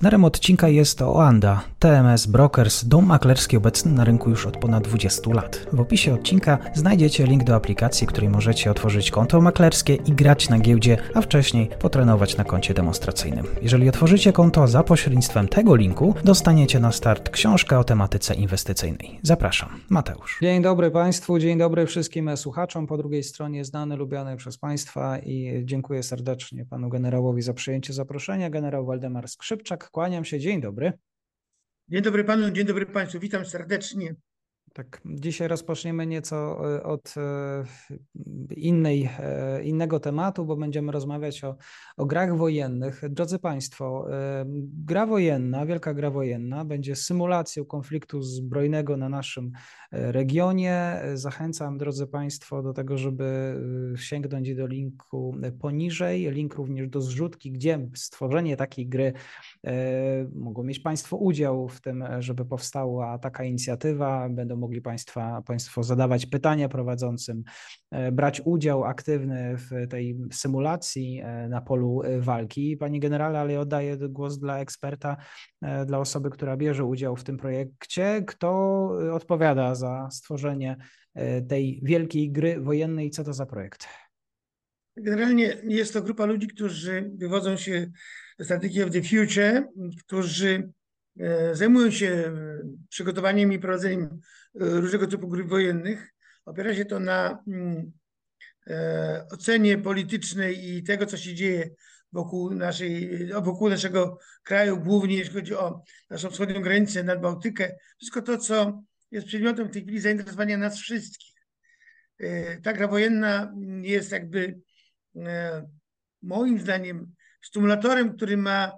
[0.00, 5.30] Partnerem odcinka jest Oanda, TMS Brokers, dom maklerski obecny na rynku już od ponad 20
[5.34, 5.66] lat.
[5.72, 10.48] W opisie odcinka znajdziecie link do aplikacji, w której możecie otworzyć konto maklerskie i grać
[10.48, 13.46] na giełdzie, a wcześniej potrenować na koncie demonstracyjnym.
[13.62, 19.20] Jeżeli otworzycie konto za pośrednictwem tego linku, dostaniecie na start książkę o tematyce inwestycyjnej.
[19.22, 20.38] Zapraszam, Mateusz.
[20.42, 22.86] Dzień dobry Państwu, dzień dobry wszystkim słuchaczom.
[22.86, 28.50] Po drugiej stronie znany, lubiany przez Państwa i dziękuję serdecznie Panu generałowi za przyjęcie zaproszenia.
[28.50, 30.92] Generał Waldemar Skrzypczak, kłaniam się, dzień dobry.
[31.88, 34.14] Dzień dobry panu, dzień dobry państwu, witam serdecznie.
[34.72, 36.36] Tak, dzisiaj rozpoczniemy nieco
[36.76, 37.64] e, od e,
[38.56, 41.56] innej, e, innego tematu, bo będziemy rozmawiać o,
[41.96, 43.02] o grach wojennych.
[43.08, 44.06] Drodzy Państwo,
[44.84, 49.52] gra wojenna, wielka gra wojenna będzie symulacją konfliktu zbrojnego na naszym
[49.92, 51.02] regionie.
[51.14, 53.56] Zachęcam, drodzy Państwo, do tego, żeby
[53.96, 59.12] sięgnąć do linku poniżej, link również do zrzutki, gdzie stworzenie takiej gry
[60.34, 64.28] mogą mieć Państwo udział w tym, żeby powstała taka inicjatywa.
[64.28, 67.44] Będą mogli Państwa, Państwo zadawać pytania prowadzącym,
[67.90, 72.76] e, brać udział aktywny w tej symulacji e, na polu e, walki.
[72.76, 75.16] Panie generale, ale oddaję głos dla eksperta,
[75.86, 78.24] dla osoby, która bierze udział w tym projekcie.
[78.26, 78.50] Kto
[79.12, 80.76] odpowiada za stworzenie
[81.48, 83.10] tej wielkiej gry wojennej?
[83.10, 83.86] Co to za projekt?
[84.96, 87.90] Generalnie jest to grupa ludzi, którzy wywodzą się
[88.38, 90.72] z strategii of the future, którzy
[91.52, 92.32] zajmują się e,
[92.88, 94.18] przygotowaniem i prowadzeniem e,
[94.54, 96.14] różnego typu grup wojennych.
[96.44, 97.92] Opiera się to na mm,
[99.32, 101.70] ocenie politycznej i tego, co się dzieje
[102.12, 107.76] wokół, naszej, wokół naszego kraju, głównie jeśli chodzi o naszą wschodnią granicę, nad Bałtykę.
[107.98, 111.34] Wszystko to, co jest przedmiotem w tej chwili zainteresowania nas wszystkich.
[112.62, 114.60] Ta gra wojenna jest jakby
[116.22, 118.72] moim zdaniem stymulatorem, który ma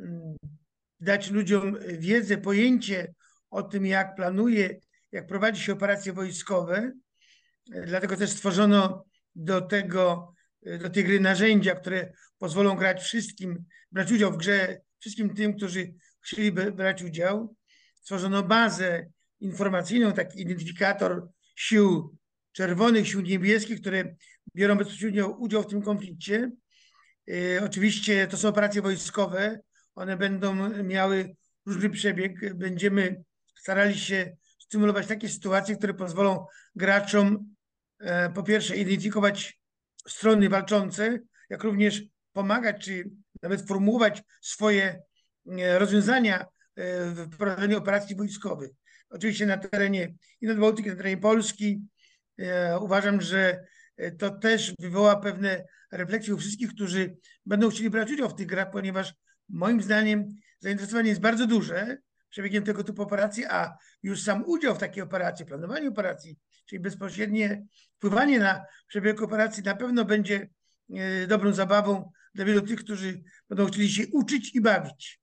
[0.00, 0.36] mm,
[1.00, 3.14] dać ludziom wiedzę, pojęcie
[3.50, 4.80] o tym, jak planuje,
[5.12, 6.92] jak prowadzi się operacje wojskowe.
[7.86, 10.34] Dlatego też stworzono do tego,
[10.80, 15.94] do tej gry narzędzia, które pozwolą grać wszystkim, brać udział w grze wszystkim tym, którzy
[16.20, 17.56] chcieliby brać udział.
[17.94, 19.06] Stworzono bazę
[19.40, 22.16] informacyjną, taki identyfikator sił
[22.52, 24.16] czerwonych, sił niebieskich, które
[24.54, 26.50] biorą bezpośrednio udział w tym konflikcie.
[27.30, 29.60] E, oczywiście to są operacje wojskowe,
[29.96, 31.36] one będą miały
[31.66, 32.54] różny przebieg.
[32.54, 33.22] Będziemy
[33.58, 37.54] starali się stymulować takie sytuacje, które pozwolą graczom
[37.98, 39.60] e, po pierwsze identyfikować
[40.08, 41.18] strony walczące,
[41.50, 42.02] jak również
[42.32, 43.10] pomagać, czy
[43.42, 45.02] nawet formułować swoje
[45.58, 46.46] e, rozwiązania e,
[47.10, 48.70] w prowadzeniu operacji wojskowych.
[49.10, 51.80] Oczywiście na terenie i nad Bałtykiem, na terenie Polski.
[52.80, 53.64] Uważam, że
[54.18, 58.70] to też wywoła pewne refleksje u wszystkich, którzy będą chcieli brać udział w tych grach,
[58.70, 59.14] ponieważ
[59.48, 60.28] moim zdaniem
[60.60, 61.98] zainteresowanie jest bardzo duże
[62.30, 67.66] przebiegiem tego typu operacji, a już sam udział w takiej operacji, planowanie operacji, czyli bezpośrednie
[67.96, 70.48] wpływanie na przebieg operacji na pewno będzie
[70.94, 75.20] e, dobrą zabawą dla wielu tych, którzy będą chcieli się uczyć i bawić.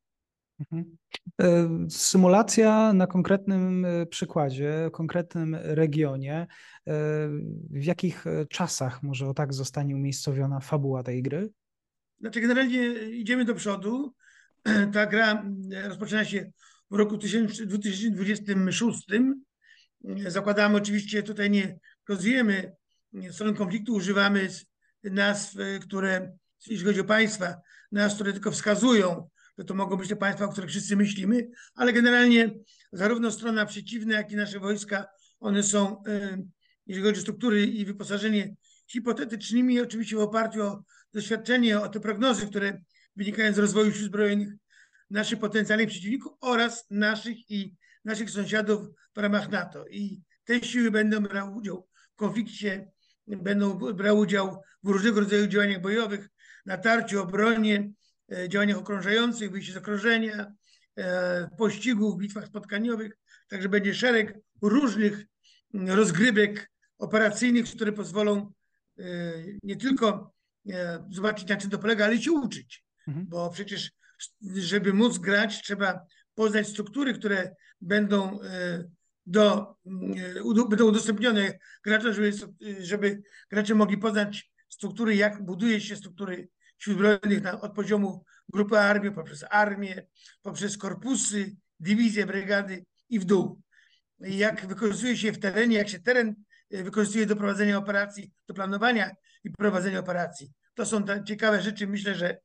[0.59, 0.97] Mhm.
[1.41, 6.47] E, symulacja na konkretnym e, przykładzie, konkretnym regionie.
[7.69, 11.49] W jakich czasach może o tak zostanie umiejscowiona fabuła tej gry?
[12.23, 14.13] Znaczy, generalnie idziemy do przodu.
[14.93, 15.45] Ta gra
[15.87, 16.51] rozpoczyna się
[16.91, 19.07] w roku 2026.
[20.27, 21.79] Zakładamy oczywiście, tutaj nie
[22.09, 22.75] rozwijemy
[23.31, 24.49] strony konfliktu, używamy
[25.03, 27.55] nazw, które, jeśli chodzi o państwa,
[27.91, 31.93] nazw, które tylko wskazują, że to mogą być te państwa, o których wszyscy myślimy, ale
[31.93, 32.53] generalnie
[32.91, 35.05] zarówno strona przeciwna, jak i nasze wojska,
[35.39, 36.03] one są,
[36.87, 38.55] jeżeli chodzi o struktury i wyposażenie,
[38.93, 40.83] hipotetycznymi, oczywiście w oparciu o
[41.13, 42.81] doświadczenie, o te prognozy, które
[43.15, 44.53] wynikają z rozwoju sił zbrojnych
[45.09, 49.85] naszych potencjalnych przeciwników oraz naszych i naszych sąsiadów w ramach NATO.
[49.87, 52.91] I te siły będą brały udział w konflikcie,
[53.27, 56.29] będą brały udział w różnego rodzaju działaniach bojowych,
[56.65, 57.91] natarciu, obronie,
[58.31, 60.53] e, działaniach okrążających, wyjściu z okrążenia,
[60.97, 63.17] e, pościgów, bitwach spotkaniowych.
[63.47, 65.25] Także będzie szereg różnych
[65.73, 68.53] rozgrywek operacyjnych, które pozwolą
[69.63, 70.33] nie tylko
[70.69, 72.83] E, zobaczyć, na czym to polega, ale się uczyć.
[73.07, 73.25] Mhm.
[73.29, 73.91] Bo przecież,
[74.55, 76.05] żeby móc grać, trzeba
[76.35, 78.83] poznać struktury, które będą e,
[79.25, 79.75] do,
[80.55, 82.33] e, będą udostępnione graczom, żeby,
[82.79, 88.79] żeby gracze mogli poznać struktury, jak buduje się struktury sił zbrojnych na, od poziomu grupy
[88.79, 90.07] armii, poprzez armię,
[90.41, 93.61] poprzez korpusy, dywizje, brygady i w dół.
[94.19, 96.35] Jak wykorzystuje się w terenie, jak się teren
[96.71, 99.11] wykorzystuje do prowadzenia operacji, do planowania
[99.43, 100.51] i prowadzenia operacji.
[100.73, 101.87] To są te ciekawe rzeczy.
[101.87, 102.37] Myślę, że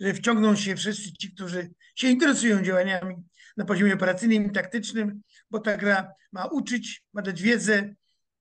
[0.00, 3.14] że wciągną się wszyscy ci, którzy się interesują działaniami
[3.56, 7.94] na poziomie operacyjnym i taktycznym, bo ta gra ma uczyć, ma dać wiedzę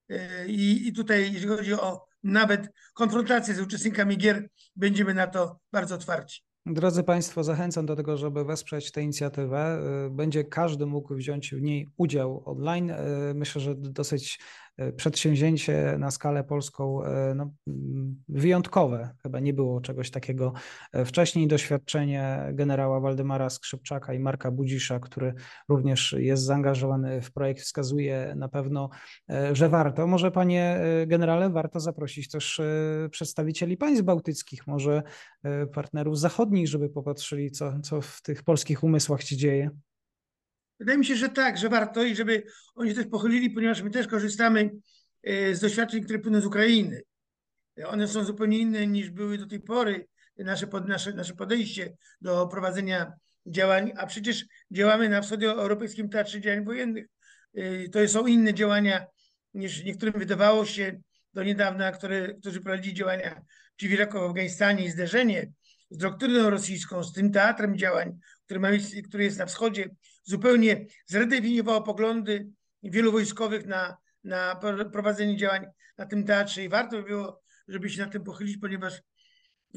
[0.09, 5.59] e, i, i tutaj, jeśli chodzi o nawet konfrontację z uczestnikami gier, będziemy na to
[5.71, 6.41] bardzo otwarci.
[6.65, 9.79] Drodzy Państwo, zachęcam do tego, żeby wesprzeć tę inicjatywę.
[10.07, 12.89] Y, będzie każdy mógł wziąć w niej udział online.
[12.89, 14.39] Y, myślę, że dosyć
[14.95, 19.15] przedsięwzięcie na skalę polską e, no, mm, wyjątkowe.
[19.23, 20.53] Chyba nie było czegoś takiego
[20.93, 21.47] e, wcześniej.
[21.47, 25.33] Doświadczenie generała Waldemara Skrzypczaka i Marka Budzisza, który
[25.69, 28.89] również jest zaangażowany w projekt, wskazuje na pewno,
[29.51, 30.07] że warto.
[30.07, 32.61] Może panie generale, warto zaprosić też
[33.11, 35.03] przedstawicieli państw bałtyckich, może
[35.73, 39.69] partnerów zachodnich, żeby popatrzyli, co, co w tych polskich umysłach się dzieje.
[40.79, 42.43] Wydaje mi się, że tak, że warto i żeby
[42.75, 44.69] oni też pochylili, ponieważ my też korzystamy
[45.23, 47.01] e, z doświadczeń, które płyną z Ukrainy.
[47.85, 50.07] One są zupełnie inne niż były do tej pory,
[50.37, 53.13] nasze, nasze, nasze podejście do prowadzenia
[53.45, 57.05] działań, a przecież działamy na wschodnioeuropejskim teatrze działań wojennych.
[57.55, 59.05] E, to są inne działania
[59.53, 61.01] niż niektórym wydawało się
[61.33, 63.41] do niedawna, które, którzy prowadzili działania
[63.75, 65.51] przeciw Iraku w Afganistanie i zderzenie
[65.89, 68.67] z doktryną rosyjską, z tym teatrem działań, który, ma,
[69.07, 69.89] który jest na wschodzie,
[70.25, 72.47] zupełnie zredefiniowało poglądy
[72.83, 74.59] wielu wojskowych na, na
[74.91, 75.65] prowadzenie działań
[75.97, 79.01] na tym teatrze i warto by było, żeby się na tym pochylić, ponieważ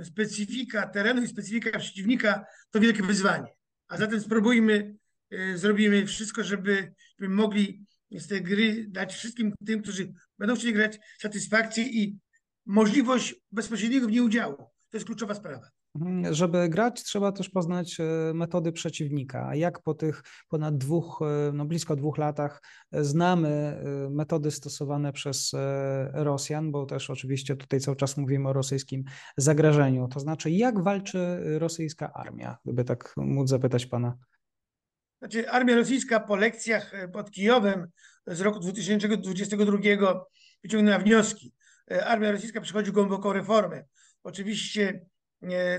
[0.05, 3.47] specyfika terenu i specyfika przeciwnika to wielkie wyzwanie.
[3.89, 4.97] A zatem spróbujmy,
[5.33, 10.73] y, zrobimy wszystko, żeby, żeby mogli z tej gry dać wszystkim tym, którzy będą chcieli
[10.73, 12.19] grać, satysfakcję i
[12.67, 14.57] możliwość bezpośredniego w niej udziału.
[14.91, 15.71] To jest kluczowa sprawa.
[16.01, 18.05] Mhm, żeby grać, trzeba też poznać e,
[18.35, 19.55] metody przeciwnika.
[19.55, 22.63] Jak po tych ponad dwóch, e, no blisko dwóch latach
[22.93, 23.79] e, znamy
[24.11, 25.53] metody stosowane przez
[26.13, 29.05] Rosjan, bo też oczywiście tutaj cały czas mówimy o rosyjskim
[29.37, 30.09] zagrożeniu.
[30.09, 31.19] To znaczy, jak walczy
[31.59, 32.59] rosyjska armia?
[32.65, 34.17] Gdyby tak móc zapytać pana.
[35.19, 37.87] Znaczy, armia rosyjska po lekcjach pod Kijowem
[38.27, 39.79] z roku 2022
[40.63, 41.53] wyciągnęła wnioski.
[42.05, 43.85] Armia rosyjska przechodzi głęboką reformę.
[44.23, 45.07] Oczywiście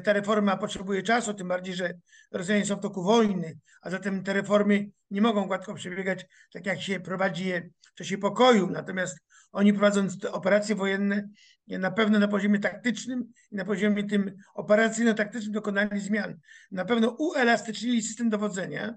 [0.03, 1.93] ta reforma potrzebuje czasu, tym bardziej, że
[2.31, 6.81] Rosjanie są w toku wojny, a zatem te reformy nie mogą gładko przebiegać tak, jak
[6.81, 8.69] się prowadzi je w czasie pokoju.
[8.69, 9.19] Natomiast
[9.51, 11.29] oni prowadząc te operacje wojenne,
[11.67, 16.39] na pewno na poziomie taktycznym i na poziomie tym operacyjno-taktycznym dokonali zmian.
[16.71, 18.95] Na pewno uelastycznili system dowodzenia,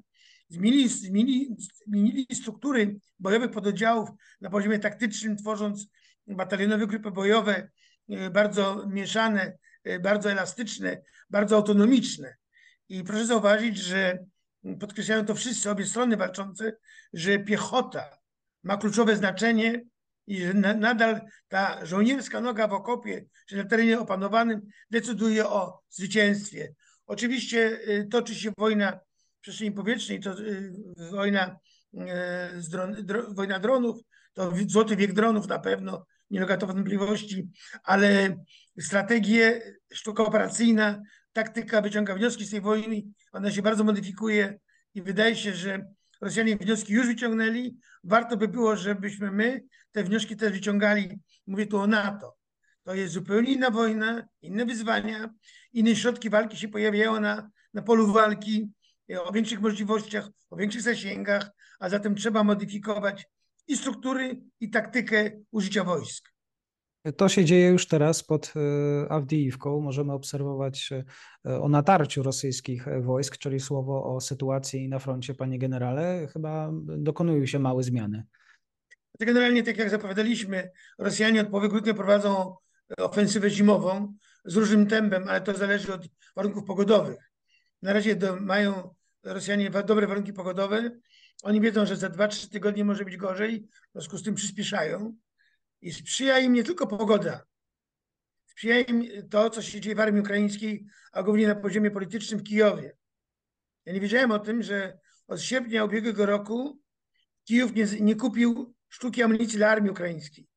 [0.49, 1.56] zmienili, zmienili,
[1.87, 4.11] zmienili struktury bojowych pododdziałów
[4.41, 5.87] na poziomie taktycznym, tworząc
[6.26, 7.69] batalionowe grupy bojowe,
[8.08, 9.58] e, bardzo mieszane,
[10.00, 12.37] bardzo elastyczne, bardzo autonomiczne.
[12.88, 14.19] I proszę zauważyć, że
[14.81, 16.73] podkreślają to wszyscy, obie strony walczące,
[17.12, 18.19] że piechota
[18.62, 19.84] ma kluczowe znaczenie
[20.26, 26.75] i że nadal ta żołnierska noga w okopie, czy na terenie opanowanym decyduje o zwycięstwie.
[27.06, 29.00] Oczywiście y, toczy się wojna
[29.38, 30.73] w przestrzeni powietrznej, to y,
[31.11, 31.56] wojna,
[32.70, 32.96] dron,
[33.34, 34.00] wojna dronów,
[34.32, 37.49] to złoty wiek dronów na pewno, nie ulega to wątpliwości,
[37.84, 38.37] ale
[38.81, 41.03] strategie, sztuka operacyjna,
[41.33, 43.03] taktyka wyciąga wnioski z tej wojny,
[43.33, 44.59] ona się bardzo modyfikuje
[44.95, 45.87] i wydaje się, że
[46.23, 47.77] Rosjanie wnioski już wyciągnęli.
[48.05, 51.21] Warto by było, żebyśmy my te wnioski też wyciągali.
[51.47, 52.37] Mówię tu o NATO.
[52.83, 55.31] To jest zupełnie inna wojna, inne wyzwania,
[55.73, 58.70] inne środki walki się pojawiają na, na polu walki,
[59.19, 63.27] o większych możliwościach, o większych zasięgach, a zatem trzeba modyfikować
[63.69, 66.29] i struktury, i taktykę użycia wojsk.
[67.17, 69.81] To się dzieje już teraz pod e, Awdijiwką.
[69.81, 70.91] Możemy obserwować
[71.47, 76.29] e, o natarciu rosyjskich wojsk, czyli słowo o sytuacji na froncie, panie generale.
[76.32, 78.25] Chyba dokonują się małe zmiany.
[79.21, 82.56] Generalnie, tak jak zapowiadaliśmy, Rosjanie od połowy grudnia prowadzą
[82.99, 87.31] ofensywę zimową z różnym tempem, ale to zależy od warunków pogodowych.
[87.82, 88.94] Na razie do, mają
[89.25, 90.91] Rosjanie dobre warunki pogodowe.
[91.43, 95.17] Oni wiedzą, że za 2-3 tygodnie może być gorzej, w związku z tym przyspieszają.
[95.82, 97.46] I sprzyja im nie tylko pogoda,
[98.46, 102.43] sprzyja im to, co się dzieje w armii ukraińskiej, a głównie na poziomie politycznym w
[102.43, 102.96] Kijowie.
[103.84, 106.81] Ja nie wiedziałem o tym, że od sierpnia ubiegłego roku
[107.44, 110.48] Kijów nie, nie kupił sztuki amunicji dla armii ukraińskiej.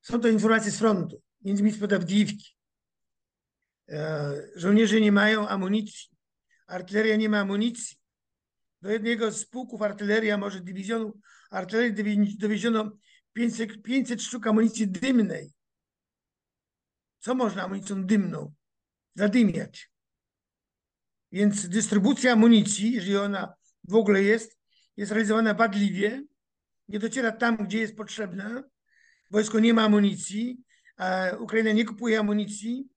[0.00, 2.56] Są to informacje z frontu, między innymi spod Awdijiwki.
[3.88, 6.10] E, żołnierze nie mają amunicji,
[6.66, 7.96] artyleria nie ma amunicji.
[8.82, 11.20] Do jednego z pułków artylerii, a może dywizjonu
[11.50, 12.98] artylerii dowieziono
[13.32, 15.52] 500, 500 sztuk amunicji dymnej.
[17.18, 18.52] Co można amunicją dymną?
[19.14, 19.90] Zadymiać.
[21.32, 23.54] Więc dystrybucja amunicji, jeżeli ona
[23.88, 24.58] w ogóle jest,
[24.96, 26.22] jest realizowana wadliwie,
[26.88, 28.64] nie dociera tam, gdzie jest potrzebna.
[29.30, 30.58] Wojsko nie ma amunicji,
[30.96, 32.88] a Ukraina nie kupuje amunicji,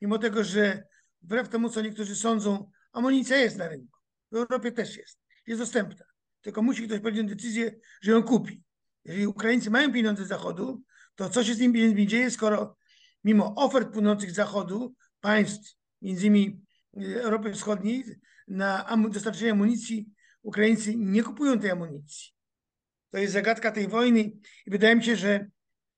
[0.00, 0.86] mimo tego, że
[1.22, 3.98] wbrew temu, co niektórzy sądzą, amunicja jest na rynku.
[4.30, 5.20] W Europie też jest.
[5.46, 6.04] Jest dostępna.
[6.40, 8.62] Tylko musi ktoś podjąć decyzję, że ją kupi.
[9.04, 10.82] Jeżeli Ukraińcy mają pieniądze z Zachodu,
[11.14, 12.76] to co się z pieniędzmi dzieje, skoro
[13.24, 16.60] mimo ofert płynących z Zachodu, państw, między innymi
[17.02, 18.04] y, Europy Wschodniej,
[18.48, 20.06] na dostarczenie amunicji,
[20.42, 22.32] Ukraińcy nie kupują tej amunicji.
[23.10, 24.20] To jest zagadka tej wojny
[24.66, 25.46] i wydaje mi się, że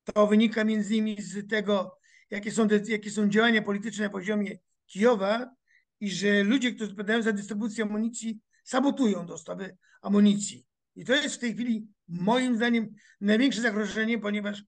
[0.04, 1.98] to wynika między innymi z tego,
[2.30, 5.54] jakie są, jakie są działania polityczne na poziomie Kijowa
[6.00, 10.66] i że ludzie, którzy odpowiadają za dystrybucję amunicji, sabotują dostawy amunicji.
[10.96, 14.64] I to jest w tej chwili moim zdaniem największe zagrożenie, ponieważ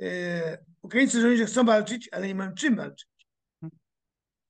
[0.00, 3.08] e, Ukraińcy żołnierze chcą walczyć, ale nie mają czym walczyć.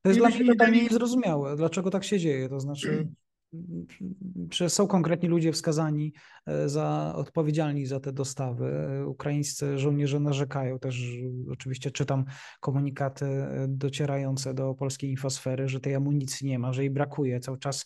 [0.03, 2.49] To jest dla mnie totalnie niezrozumiałe, dlaczego tak się dzieje.
[2.49, 3.09] To znaczy,
[4.51, 6.13] czy są konkretni ludzie wskazani
[6.47, 8.73] e, za odpowiedzialni za te dostawy.
[9.07, 11.03] Ukraińscy żołnierze narzekają też,
[11.51, 12.25] oczywiście czytam
[12.61, 17.41] komunikaty e, docierające do polskiej infosfery, że tej amunicji nie ma, że jej brakuje.
[17.41, 17.85] Cały czas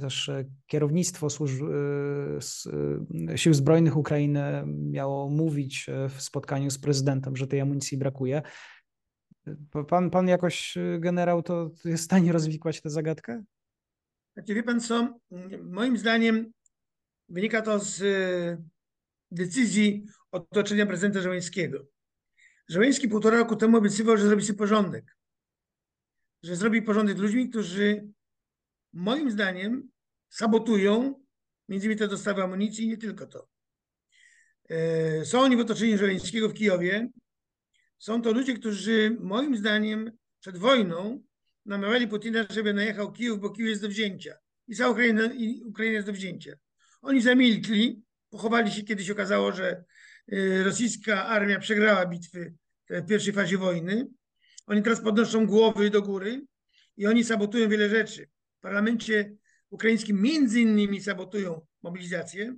[0.00, 0.30] też
[0.66, 1.64] kierownictwo służb,
[3.36, 8.42] sił zbrojnych Ukrainy miało mówić w spotkaniu z prezydentem, że tej amunicji brakuje.
[9.88, 13.42] Pan, pan jakoś generał to jest w stanie rozwikłać tę zagadkę?
[14.34, 15.18] Znaczy, wie pan co,
[15.62, 16.52] moim zdaniem
[17.28, 18.62] wynika to z e,
[19.30, 21.86] decyzji otoczenia prezydenta Żołańskiego.
[22.68, 25.16] Żołański półtora roku temu obiecywał, że zrobi sobie porządek.
[26.42, 28.08] Że zrobi porządek ludźmi, którzy
[28.92, 29.88] moim zdaniem
[30.28, 31.24] sabotują
[31.68, 33.48] między innymi te dostawy amunicji i nie tylko to.
[34.68, 37.08] E, są oni w otoczeniu Żołańskiego w Kijowie.
[37.98, 41.22] Są to ludzie, którzy moim zdaniem przed wojną
[41.66, 44.34] namawiali Putina, żeby najechał Kijów, bo Kijów jest do wzięcia.
[44.68, 46.52] I cała Ukraina, i Ukraina jest do wzięcia.
[47.02, 49.84] Oni zamilkli, pochowali się, kiedy się okazało, że
[50.32, 52.54] y, rosyjska armia przegrała bitwy
[52.90, 54.06] w pierwszej fazie wojny.
[54.66, 56.42] Oni teraz podnoszą głowy do góry
[56.96, 58.28] i oni sabotują wiele rzeczy.
[58.62, 59.34] Parlamencie
[59.70, 62.56] ukraińskim między innymi sabotują mobilizację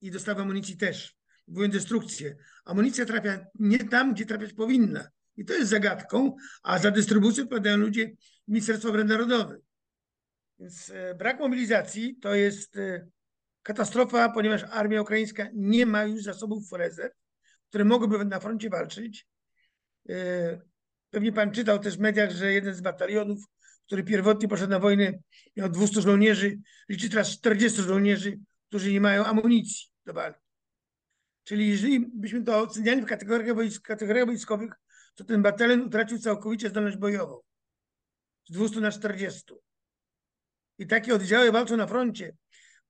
[0.00, 1.16] i dostawę amunicji też.
[1.48, 2.36] Były destrukcje.
[2.64, 5.08] Amunicja trafia nie tam, gdzie trafiać powinna.
[5.36, 8.10] I to jest zagadką, a za dystrybucję odpowiadają ludzie
[8.48, 9.60] Ministerstwa Obrony Narodowej.
[10.58, 13.08] Więc e, brak mobilizacji to jest e,
[13.62, 17.14] katastrofa, ponieważ armia ukraińska nie ma już zasobów rezerw,
[17.68, 19.26] które mogłyby na froncie walczyć.
[20.08, 20.60] E,
[21.10, 23.44] pewnie pan czytał też w mediach, że jeden z batalionów,
[23.86, 25.12] który pierwotnie poszedł na wojnę,
[25.56, 28.38] miał 200 żołnierzy, liczy teraz 40 żołnierzy,
[28.68, 30.40] którzy nie mają amunicji do walki.
[31.44, 34.72] Czyli jeżeli byśmy to oceniali w kategoriach, kategoriach wojskowych,
[35.14, 37.40] to ten batalion utracił całkowicie zdolność bojową.
[38.48, 39.54] Z 200 na 40.
[40.78, 42.36] I takie oddziały walczą na froncie.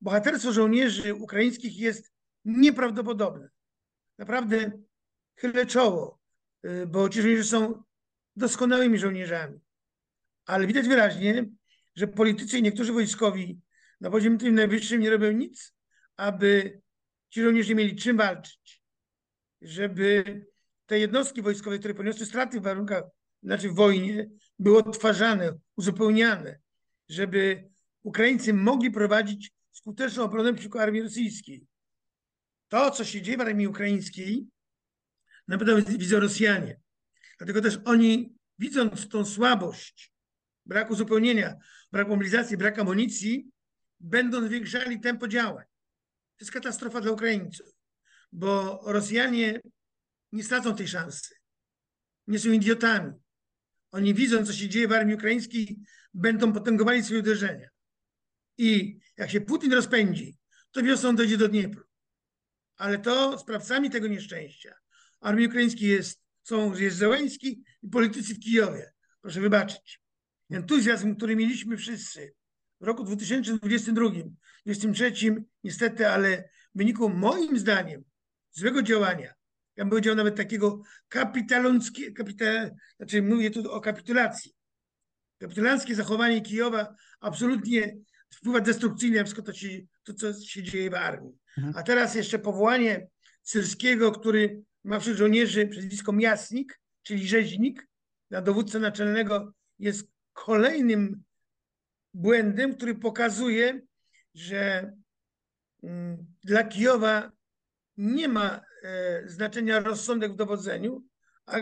[0.00, 2.12] Bohaterstwo żołnierzy ukraińskich jest
[2.44, 3.48] nieprawdopodobne.
[4.18, 4.72] Naprawdę
[5.36, 6.20] chylę czoło,
[6.64, 7.82] y, bo ci żołnierze są
[8.36, 9.60] doskonałymi żołnierzami.
[10.46, 11.46] Ale widać wyraźnie,
[11.96, 13.60] że politycy i niektórzy wojskowi
[14.00, 15.74] na poziomie tym najwyższym nie robią nic,
[16.16, 16.80] aby
[17.30, 18.82] ci żołnierze mieli czym walczyć,
[19.62, 20.24] żeby
[20.86, 23.04] te jednostki wojskowe, które poniosły straty w warunkach,
[23.42, 26.58] znaczy w wojnie, były odtwarzane, uzupełniane,
[27.08, 27.68] żeby
[28.02, 31.66] Ukraińcy mogli prowadzić skuteczną obronę przeciwko armii rosyjskiej.
[32.68, 34.46] To, co się dzieje w armii ukraińskiej,
[35.48, 36.80] na pewno widzą Rosjanie.
[37.38, 40.12] Dlatego też oni, widząc tą słabość,
[40.66, 41.56] brak uzupełnienia,
[41.92, 43.50] brak mobilizacji, brak amunicji,
[44.00, 45.64] będą zwiększali tempo działań.
[46.36, 47.66] To jest katastrofa dla Ukraińców,
[48.32, 49.60] bo Rosjanie
[50.32, 51.34] nie stracą tej szansy.
[52.26, 53.12] Nie są idiotami.
[53.90, 55.78] Oni widzą, co się dzieje w armii ukraińskiej,
[56.14, 57.68] będą potęgowali swoje uderzenia.
[58.58, 60.38] I jak się Putin rozpędzi,
[60.70, 61.84] to wiosną dojdzie do Dniepru.
[62.76, 64.74] Ale to sprawcami tego nieszczęścia
[65.26, 67.02] armii ukraińskiej jest, są, jest
[67.42, 68.92] i politycy w Kijowie.
[69.20, 70.00] Proszę wybaczyć.
[70.50, 72.34] Entuzjazm, który mieliśmy wszyscy
[72.80, 78.04] w roku 2022, 2023, niestety, ale w wyniku moim zdaniem
[78.52, 79.34] złego działania
[79.76, 84.54] ja bym powiedział nawet takiego kapitalonckiego, kapital, znaczy mówię tu o kapitulacji.
[85.38, 87.96] Kapitulanckie zachowanie Kijowa absolutnie
[88.30, 89.68] wpływa destrukcyjnie na wszystko to, się,
[90.02, 91.32] to co się dzieje w armii.
[91.58, 91.76] Mhm.
[91.76, 93.08] A teraz jeszcze powołanie
[93.42, 97.88] Syrskiego, który ma wśród żołnierzy przezwisko Miasnik, czyli rzeźnik,
[98.30, 101.22] na dowódcę naczelnego jest kolejnym
[102.14, 103.80] błędem, który pokazuje,
[104.34, 104.92] że
[105.82, 107.32] mm, dla Kijowa
[107.96, 111.04] nie ma e, znaczenia rozsądek w dowodzeniu,
[111.46, 111.56] a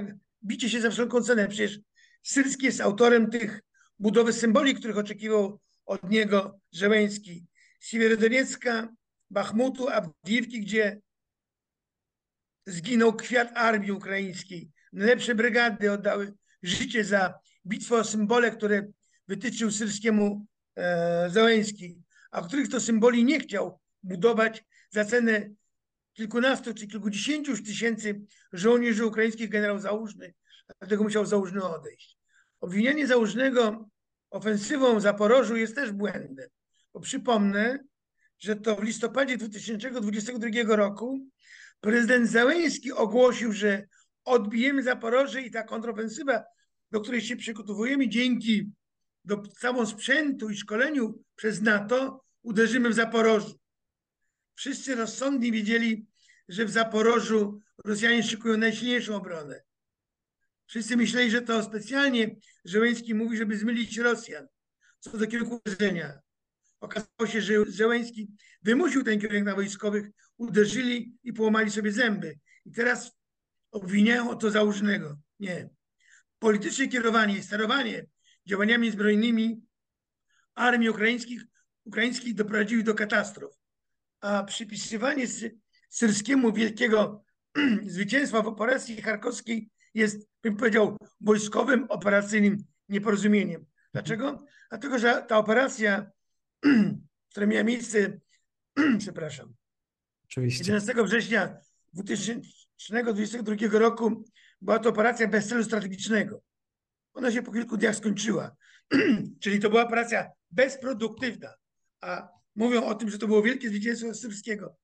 [0.45, 1.49] bicie się za wszelką cenę.
[1.49, 1.79] Przecież
[2.23, 3.61] Syrski jest autorem tych
[3.99, 7.47] budowy symboli, których oczekiwał od niego Żeleński.
[7.81, 8.89] Siewierodoniecka,
[9.31, 11.01] Bachmutu, Abdiewki, gdzie
[12.67, 14.71] zginął kwiat armii ukraińskiej.
[14.93, 18.87] Najlepsze brygady oddały życie za bitwę o symbole, które
[19.29, 20.47] wytyczył syrskiemu
[20.79, 21.31] e,
[22.31, 25.51] a których to symboli nie chciał budować za cenę
[26.13, 28.21] kilkunastu czy kilkudziesięciu tysięcy
[28.53, 30.35] żołnierzy ukraińskich generał Załużny,
[30.79, 32.19] dlatego musiał Załużny odejść.
[32.61, 33.89] Obwinianie Załużnego
[34.31, 36.49] ofensywą Zaporożu jest też błędem,
[36.95, 37.79] bo przypomnę,
[38.39, 41.29] że to w listopadzie 2022 roku
[41.81, 43.87] prezydent Załęski ogłosił, że
[44.25, 46.45] odbijemy Zaporoże i ta kontrofensywa,
[46.95, 48.71] do której się przygotowujemy dzięki
[49.25, 53.59] do całą sprzętu i szkoleniu przez NATO, uderzymy w Zaporożu.
[54.55, 56.07] Wszyscy rozsądni wiedzieli,
[56.49, 59.63] że w Zaporożu Rosjanie szykują najsilniejszą obronę.
[60.67, 64.47] Wszyscy myśleli, że to specjalnie Żeleński mówi, żeby zmylić Rosjan
[65.01, 66.19] co do kierunku uderzenia.
[66.81, 68.29] Okazało się, że Żeleński
[68.63, 72.39] wymusił ten kierunek na wojskowych, uderzyli i połamali sobie zęby.
[72.65, 73.13] I teraz
[73.71, 75.19] obwiniają o to założonego.
[75.41, 75.69] Nie.
[76.45, 78.07] Polityczne kierowanie i sterowanie
[78.47, 79.63] działaniami zbrojnymi
[80.55, 81.43] armii ukraińskich,
[81.85, 83.53] ukraińskich doprowadziły do katastrof.
[84.21, 85.27] A przypisywanie
[85.89, 87.25] syrskiemu wielkiego
[87.87, 93.67] zwycięstwa w operacji charkowskiej jest, bym powiedział, wojskowym, operacyjnym nieporozumieniem.
[93.93, 94.45] Dlaczego?
[94.69, 96.11] Dlatego, że ta operacja,
[97.31, 98.21] która miała miejsce,
[98.99, 99.55] przepraszam,
[100.25, 100.73] Oczywiście.
[100.73, 101.57] 11 września
[101.93, 104.25] 2022 roku
[104.65, 106.43] była to operacja bez celu strategicznego.
[107.15, 108.57] Ona się po kilku dniach skończyła.
[109.43, 111.55] Czyli to była operacja bezproduktywna.
[112.01, 114.77] A mówią o tym, że to było wielkie zwycięstwo syrskiego.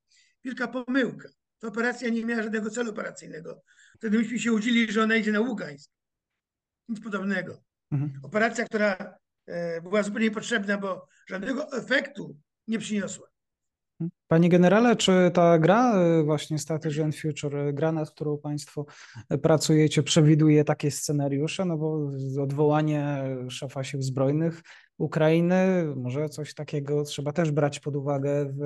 [0.45, 1.29] Wielka pomyłka.
[1.59, 3.63] Ta operacja nie miała żadnego celu operacyjnego.
[3.95, 5.91] Wtedy myśmy się udzieli, że ona idzie na Ługańsk.
[6.89, 7.63] Nic podobnego.
[7.91, 8.13] Mhm.
[8.23, 13.30] Operacja, która e, była zupełnie niepotrzebna, bo żadnego efektu nie przyniosła.
[14.28, 18.87] Panie generale, czy ta gra e, właśnie Strategy and Future, e, gra nad którą Państwo
[19.42, 21.64] pracujecie, przewiduje takie scenariusze?
[21.64, 22.11] No bo
[22.42, 24.62] odwołanie szefa sił zbrojnych
[24.98, 28.59] Ukrainy, może coś takiego trzeba też brać pod uwagę w,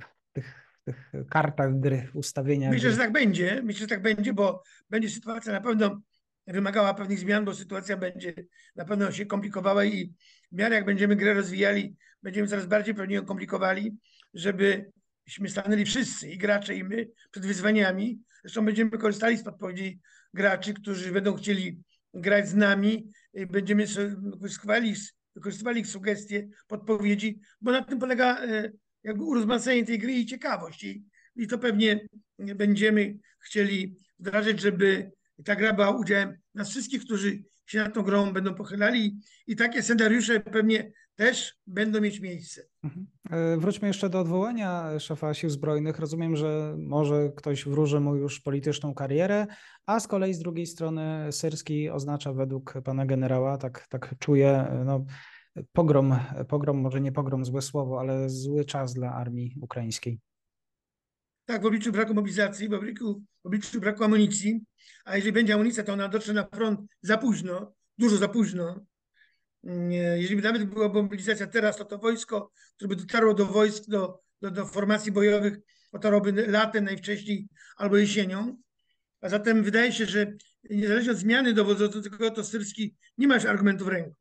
[0.00, 2.70] w tych tych kartach gry, ustawienia.
[2.70, 3.62] Myślę, że tak będzie.
[3.64, 6.00] Myślę, że tak będzie, bo będzie sytuacja na pewno
[6.46, 8.34] wymagała pewnych zmian, bo sytuacja będzie
[8.76, 10.14] na pewno się komplikowała i
[10.52, 13.96] w miarę jak będziemy grę rozwijali, będziemy coraz bardziej pewnie ją komplikowali,
[14.34, 18.20] żebyśmy stanęli wszyscy, i gracze, i my, przed wyzwaniami.
[18.42, 20.00] Zresztą będziemy korzystali z podpowiedzi
[20.34, 21.82] graczy, którzy będą chcieli
[22.14, 23.10] grać z nami,
[23.50, 23.86] będziemy
[24.32, 24.94] wykorzystywali,
[25.34, 28.70] wykorzystywali ich sugestie, podpowiedzi, bo na tym polega e,
[29.04, 30.84] jakby urozmaicenie tej gry i ciekawość.
[30.84, 31.04] I,
[31.36, 35.10] I to pewnie będziemy chcieli wdrażać, żeby
[35.44, 39.82] ta gra była udziałem nas wszystkich, którzy się nad tą grą będą pochylali i takie
[39.82, 42.62] scenariusze pewnie też będą mieć miejsce.
[42.82, 43.06] Mhm.
[43.30, 45.98] E, wróćmy jeszcze do odwołania szefa sił zbrojnych.
[45.98, 49.46] Rozumiem, że może ktoś wróży mu już polityczną karierę,
[49.86, 55.04] a z kolei z drugiej strony Syrski oznacza według pana generała, tak, tak czuję, no,
[55.72, 56.16] pogrom,
[56.48, 60.20] pogrom, może nie pogrom, złe słowo, ale zły czas dla armii ukraińskiej.
[61.44, 64.60] Tak, w obliczu braku mobilizacji, w obliczu, w obliczu braku amunicji,
[65.04, 68.86] a jeżeli będzie amunicja, to ona dotrze na front za późno, dużo za późno.
[70.16, 74.20] Jeżeli by nawet była mobilizacja teraz, to to wojsko, które by dotarło do wojsk, do,
[74.42, 75.58] do, do formacji bojowych,
[75.92, 78.56] dotarłoby latem najwcześniej albo jesienią.
[79.20, 80.32] A zatem wydaje się, że
[80.70, 84.16] niezależnie od zmiany dowodzącego, to Syrski nie ma już argumentów w ręku.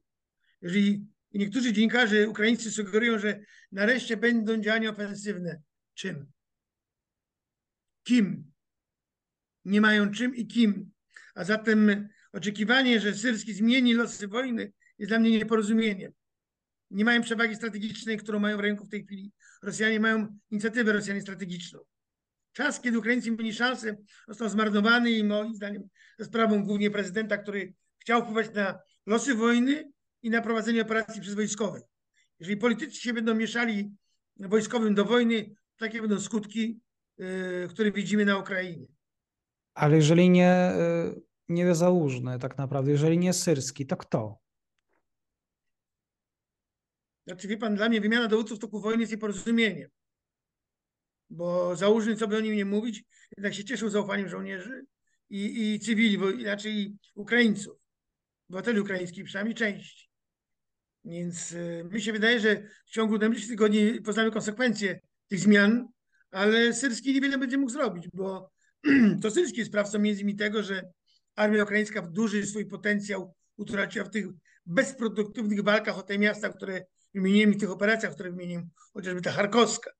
[0.62, 3.39] Jeżeli niektórzy dziennikarze ukraińscy sugerują, że
[3.71, 5.62] nareszcie będą działania ofensywne.
[5.93, 6.32] Czym?
[8.03, 8.51] Kim?
[9.65, 10.91] Nie mają czym i kim.
[11.36, 16.11] A zatem oczekiwanie, że Syrski zmieni losy wojny jest dla mnie nieporozumieniem.
[16.91, 19.31] Nie mają przewagi strategicznej, którą mają w ręku w tej chwili.
[19.63, 21.79] Rosjanie mają inicjatywę Rosjanie strategiczną.
[22.53, 25.83] Czas, kiedy Ukraińcy mieli szansę, został zmarnowany i moim zdaniem
[26.19, 31.33] za sprawą głównie prezydenta, który chciał wpływać na losy wojny, i na prowadzenie operacji przez
[31.33, 31.83] wojskowych.
[32.39, 33.91] Jeżeli politycy się będą mieszali
[34.39, 36.79] wojskowym do wojny, takie będą skutki,
[37.17, 38.87] yy, które widzimy na Ukrainie.
[39.73, 40.71] Ale jeżeli nie,
[41.05, 44.42] yy, nie załóżny tak naprawdę, jeżeli nie syrski, to kto?
[47.27, 49.89] Znaczy, wie pan, dla mnie wymiana dowódców w toku wojny jest nieporozumieniem.
[51.29, 53.03] Bo załóżny, co by o nim nie mówić,
[53.38, 54.86] jednak się cieszył zaufaniem żołnierzy
[55.29, 57.77] i, i cywili, bo inaczej Ukraińców,
[58.49, 60.09] obywateli ukraińskich, przynajmniej części.
[61.05, 65.88] Więc y, mi się wydaje, że w ciągu najbliższych tygodni poznamy konsekwencje tych zmian,
[66.31, 68.51] ale Syrski niewiele będzie mógł zrobić, bo
[69.21, 70.91] to Syrski jest sprawcą między innymi tego, że
[71.36, 74.25] armia ukraińska w duży swój potencjał utraciła w tych
[74.65, 79.91] bezproduktywnych walkach o te miasta, które wymieniłem i tych operacjach, które wymieniłem, chociażby ta charkowska.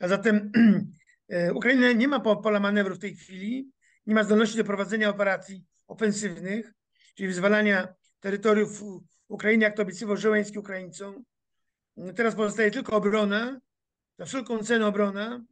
[0.00, 0.52] A zatem
[1.28, 3.70] e, Ukraina nie ma pola manewru w tej chwili,
[4.06, 6.72] nie ma zdolności do prowadzenia operacji ofensywnych,
[7.14, 8.82] czyli wyzwalania terytoriów
[9.28, 11.24] Ukrainy, jak to obiecywał Żołęski Ukraińcom.
[12.16, 13.60] Teraz pozostaje tylko obrona,
[14.18, 15.44] za wszelką cenę obrona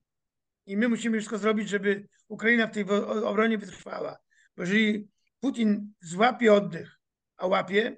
[0.66, 2.84] i my musimy wszystko zrobić, żeby Ukraina w tej
[3.24, 4.18] obronie wytrwała.
[4.56, 5.08] Bo jeżeli
[5.40, 7.00] Putin złapie oddech,
[7.36, 7.96] a łapie,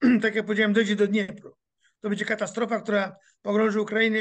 [0.22, 1.59] tak jak powiedziałem, dojdzie do Dniepru,
[2.00, 4.18] to będzie katastrofa, która pogrąży Ukrainę,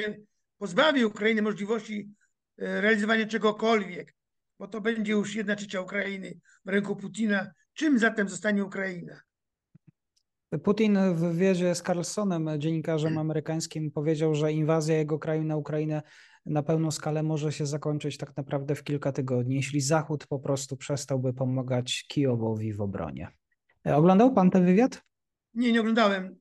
[0.57, 2.09] pozbawi Ukrainy możliwości
[2.57, 4.15] e, realizowania czegokolwiek,
[4.59, 7.51] bo to będzie już jedna trzecia Ukrainy w ręku Putina.
[7.73, 9.21] Czym zatem zostanie Ukraina?
[10.63, 16.01] Putin w wywiadzie z Carlsonem, dziennikarzem amerykańskim, powiedział, że inwazja jego kraju na Ukrainę
[16.45, 20.77] na pełną skalę może się zakończyć tak naprawdę w kilka tygodni, jeśli Zachód po prostu
[20.77, 23.27] przestałby pomagać Kijowowi w obronie.
[23.87, 25.01] E, oglądał pan ten wywiad?
[25.53, 26.35] Nie, nie oglądałem.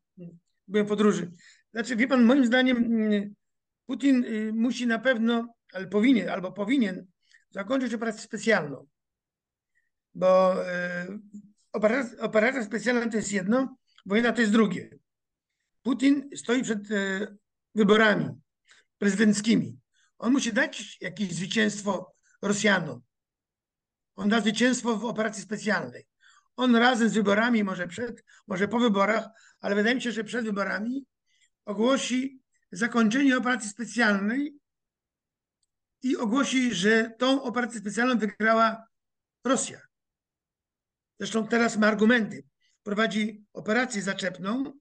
[0.68, 1.31] Byłem w podróży.
[1.72, 3.35] Znaczy, wie pan, moim zdaniem mm,
[3.87, 7.07] Putin y, musi na pewno, ale powinien, albo powinien
[7.50, 8.87] zakończyć operację specjalną.
[10.14, 11.18] Bo y,
[12.20, 13.76] operacja, specjalna to jest jedno,
[14.07, 14.90] wojna to jest drugie.
[15.83, 17.37] Putin stoi przed y,
[17.74, 18.28] wyborami
[18.98, 19.78] prezydenckimi.
[20.18, 23.00] On musi dać jakieś zwycięstwo Rosjanom.
[24.16, 26.07] On da zwycięstwo w operacji specjalnej.
[26.59, 29.29] On razem z wyborami, może przed, może po wyborach,
[29.61, 31.07] ale wydaje mi się, że przed wyborami
[31.64, 32.42] ogłosi
[32.73, 34.59] zakończenie operacji specjalnej
[36.03, 38.87] i ogłosi, że tą operację specjalną wygrała
[39.44, 39.81] Rosja.
[41.18, 42.44] Zresztą teraz ma argumenty.
[42.83, 44.73] Prowadzi operację zaczepną,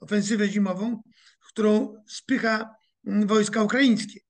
[0.00, 1.02] ofensywę zimową,
[1.48, 2.74] którą spycha
[3.06, 4.20] mm, wojska ukraińskie.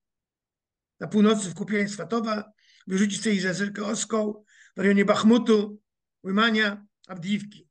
[0.99, 2.51] Na północy w Kupień Swatowa,
[2.87, 4.43] wyrzuci sobie Zazyrkę Oską,
[4.77, 5.84] w rejonie Bachmutu,
[6.25, 7.69] Łymania, Abdiwki.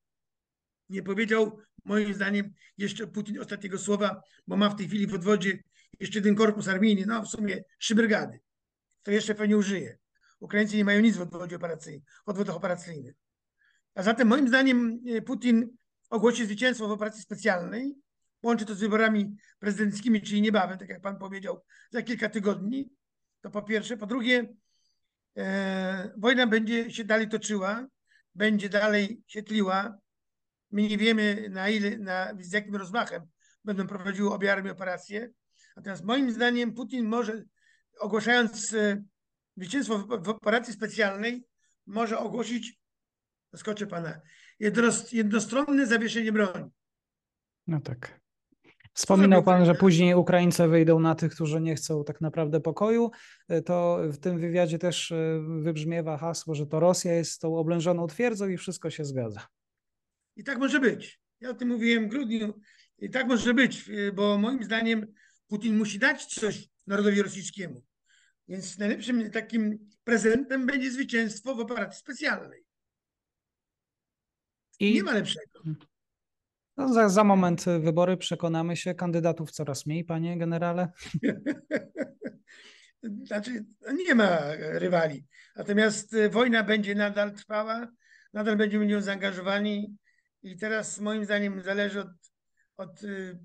[0.88, 5.58] Nie powiedział, moim zdaniem, jeszcze Putin ostatniego słowa, bo ma w tej chwili w odwodzie
[6.00, 8.40] jeszcze jeden korpus armijny, no w sumie trzy brygady.
[9.02, 9.98] To jeszcze pewnie użyje.
[10.40, 13.14] Ukraińcy nie mają nic w odwodzie operacyjnym, w odwodach operacyjnych.
[13.94, 15.76] A zatem moim zdaniem e, Putin
[16.10, 17.94] ogłosi zwycięstwo w operacji specjalnej,
[18.42, 22.90] łączy to z wyborami prezydenckimi, czyli niebawem, tak jak pan powiedział, za kilka tygodni.
[23.40, 23.96] To po pierwsze.
[23.96, 24.54] Po drugie,
[25.36, 27.86] e, wojna będzie się dalej toczyła
[28.34, 29.98] będzie dalej się tliła.
[30.70, 33.22] My nie wiemy na ile, na, z jakim rozmachem
[33.64, 35.30] będą prowadziły obie armie operacje.
[35.76, 37.44] Natomiast moim zdaniem Putin może,
[37.98, 39.04] ogłaszając e,
[39.56, 41.46] zwycięstwo w, w operacji specjalnej,
[41.86, 42.80] może ogłosić,
[43.52, 44.20] zaskoczę pana,
[45.12, 46.70] jednostronne zawieszenie broni.
[47.66, 48.23] No tak.
[48.94, 53.10] Wspominał Pan, że później Ukraińcy wyjdą na tych, którzy nie chcą tak naprawdę pokoju.
[53.48, 58.06] E, to w tym wywiadzie też e, wybrzmiewa hasło, że to Rosja jest tą oblężoną
[58.06, 59.46] twierdzą i wszystko się zgadza.
[60.36, 61.20] I tak może być.
[61.40, 62.60] Ja o tym mówiłem w grudniu.
[62.98, 65.06] I tak może być, e, bo moim zdaniem
[65.46, 67.84] Putin musi dać coś narodowi rosyjskiemu.
[68.48, 72.64] Więc najlepszym takim prezentem będzie zwycięstwo w operacji specjalnej.
[74.80, 74.94] I...
[74.94, 75.60] Nie ma lepszego.
[76.76, 78.94] No, za, za moment wybory przekonamy się.
[78.94, 80.88] Kandydatów coraz mniej, panie generale.
[83.26, 83.64] Znaczy,
[84.06, 85.26] nie ma rywali.
[85.56, 87.88] Natomiast y, wojna będzie nadal trwała,
[88.32, 89.96] nadal będziemy w nią zaangażowani
[90.42, 92.08] i teraz moim zdaniem zależy od,
[92.76, 93.38] od y,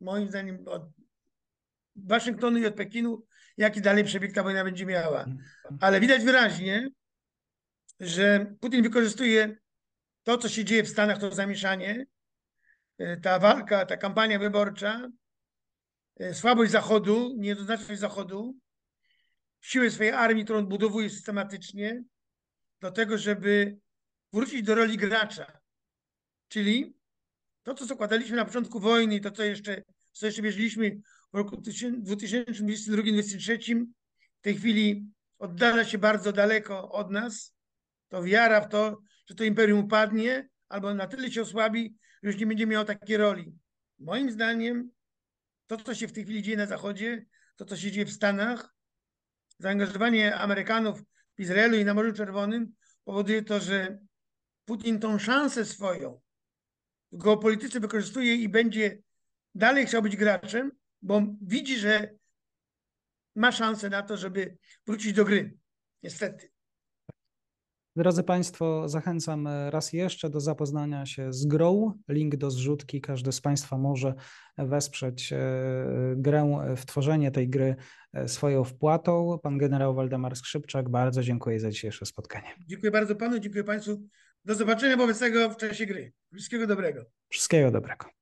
[0.00, 0.82] moim zdaniem od
[1.96, 3.26] Waszyngtonu i od Pekinu,
[3.56, 5.24] jaki dalej przebieg ta wojna będzie miała.
[5.80, 6.88] Ale widać wyraźnie,
[8.00, 9.56] że Putin wykorzystuje
[10.22, 12.19] to, co się dzieje w Stanach, to zamieszanie, E,
[13.22, 15.10] ta walka, ta kampania wyborcza,
[16.16, 18.56] e, słabość Zachodu, niejednoznaczność Zachodu,
[19.60, 22.02] siłę swojej armii, którą budowuje systematycznie,
[22.80, 23.78] do tego, żeby
[24.32, 25.60] wrócić do roli gracza.
[26.48, 26.94] Czyli
[27.62, 29.82] to, co zakładaliśmy na początku wojny i to, co jeszcze,
[30.12, 31.00] co jeszcze wierzyliśmy
[31.32, 33.84] w roku 2022-2023,
[34.38, 35.06] w tej chwili
[35.38, 37.54] oddala się bardzo daleko od nas.
[38.08, 42.46] To wiara w to, że to imperium upadnie albo na tyle się osłabi, już nie
[42.46, 43.52] będzie miał takiej roli.
[43.98, 44.90] Moim zdaniem
[45.66, 48.74] to, co się w tej chwili dzieje na Zachodzie, to, co się dzieje w Stanach,
[49.58, 51.02] zaangażowanie Amerykanów
[51.36, 53.98] w Izraelu i na Morzu Czerwonym powoduje to, że
[54.64, 56.20] Putin tą szansę swoją
[57.12, 58.98] w geopolityce wykorzystuje i będzie
[59.54, 62.14] dalej chciał być graczem, bo widzi, że
[63.34, 64.56] ma szansę na to, żeby
[64.86, 65.56] wrócić do gry.
[66.02, 66.49] Niestety.
[68.00, 71.92] Drodzy Państwo, zachęcam raz jeszcze do zapoznania się z grą.
[72.08, 73.00] Link do zrzutki.
[73.00, 74.14] Każdy z Państwa może
[74.58, 75.38] wesprzeć e,
[76.16, 77.76] grę, w tworzenie tej gry
[78.12, 79.38] e, swoją wpłatą.
[79.42, 82.48] Pan generał Waldemar Skrzypczak, bardzo dziękuję za dzisiejsze spotkanie.
[82.66, 84.02] Dziękuję bardzo Panu, dziękuję Państwu.
[84.44, 86.12] Do zobaczenia wobec tego w czasie gry.
[86.32, 87.04] Wszystkiego dobrego.
[87.28, 88.19] Wszystkiego dobrego.